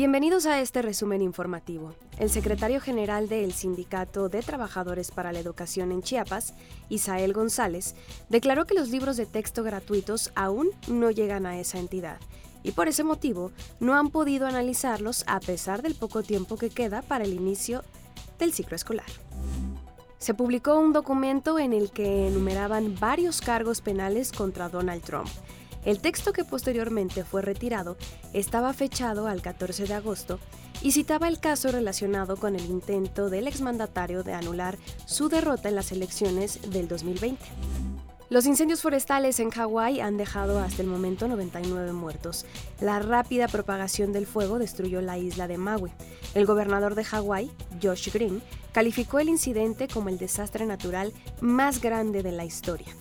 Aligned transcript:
Bienvenidos 0.00 0.46
a 0.46 0.62
este 0.62 0.80
resumen 0.80 1.20
informativo. 1.20 1.94
El 2.18 2.30
secretario 2.30 2.80
general 2.80 3.28
del 3.28 3.52
Sindicato 3.52 4.30
de 4.30 4.40
Trabajadores 4.40 5.10
para 5.10 5.30
la 5.30 5.40
Educación 5.40 5.92
en 5.92 6.00
Chiapas, 6.00 6.54
Isael 6.88 7.34
González, 7.34 7.94
declaró 8.30 8.64
que 8.64 8.72
los 8.72 8.88
libros 8.88 9.18
de 9.18 9.26
texto 9.26 9.62
gratuitos 9.62 10.32
aún 10.34 10.70
no 10.88 11.10
llegan 11.10 11.44
a 11.44 11.60
esa 11.60 11.78
entidad 11.78 12.16
y 12.62 12.72
por 12.72 12.88
ese 12.88 13.04
motivo 13.04 13.52
no 13.78 13.94
han 13.94 14.08
podido 14.08 14.46
analizarlos 14.46 15.22
a 15.26 15.38
pesar 15.38 15.82
del 15.82 15.94
poco 15.94 16.22
tiempo 16.22 16.56
que 16.56 16.70
queda 16.70 17.02
para 17.02 17.24
el 17.24 17.34
inicio 17.34 17.84
del 18.38 18.54
ciclo 18.54 18.76
escolar. 18.76 19.10
Se 20.20 20.34
publicó 20.34 20.78
un 20.78 20.92
documento 20.92 21.58
en 21.58 21.72
el 21.72 21.90
que 21.90 22.28
enumeraban 22.28 22.94
varios 23.00 23.40
cargos 23.40 23.80
penales 23.80 24.30
contra 24.30 24.68
Donald 24.68 25.02
Trump 25.02 25.28
el 25.84 26.00
texto 26.00 26.32
que 26.32 26.44
posteriormente 26.44 27.24
fue 27.24 27.42
retirado 27.42 27.96
estaba 28.32 28.72
fechado 28.72 29.26
al 29.26 29.40
14 29.40 29.86
de 29.86 29.94
agosto 29.94 30.38
y 30.82 30.92
citaba 30.92 31.28
el 31.28 31.40
caso 31.40 31.72
relacionado 31.72 32.36
con 32.36 32.54
el 32.54 32.66
intento 32.66 33.30
del 33.30 33.46
exmandatario 33.46 34.22
de 34.22 34.34
anular 34.34 34.78
su 35.06 35.28
derrota 35.28 35.68
en 35.68 35.74
las 35.74 35.92
elecciones 35.92 36.70
del 36.70 36.88
2020. 36.88 37.42
Los 38.30 38.46
incendios 38.46 38.80
forestales 38.80 39.40
en 39.40 39.50
Hawái 39.50 39.98
han 39.98 40.16
dejado 40.16 40.60
hasta 40.60 40.82
el 40.82 40.88
momento 40.88 41.26
99 41.26 41.92
muertos. 41.92 42.46
La 42.80 43.00
rápida 43.00 43.48
propagación 43.48 44.12
del 44.12 44.24
fuego 44.24 44.60
destruyó 44.60 45.00
la 45.00 45.18
isla 45.18 45.48
de 45.48 45.58
Maui. 45.58 45.90
El 46.34 46.46
gobernador 46.46 46.94
de 46.94 47.02
Hawái, 47.02 47.50
Josh 47.82 48.12
Green, 48.12 48.40
calificó 48.70 49.18
el 49.18 49.28
incidente 49.28 49.88
como 49.88 50.10
el 50.10 50.18
desastre 50.18 50.64
natural 50.64 51.12
más 51.40 51.80
grande 51.80 52.22
de 52.22 52.30
la 52.30 52.44
historia. 52.44 52.94